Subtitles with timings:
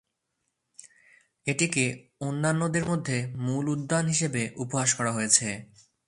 [1.45, 1.85] এটিকে
[2.21, 5.47] অন্যান্যদের মধ্যে "মূল উদ্যান" হিসাবে উপহাস করা হয়েছে।